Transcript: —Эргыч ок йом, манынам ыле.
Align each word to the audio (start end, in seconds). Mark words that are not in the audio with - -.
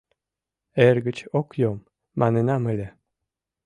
—Эргыч 0.87 1.17
ок 1.39 1.47
йом, 1.61 1.79
манынам 2.19 2.63
ыле. 2.73 2.87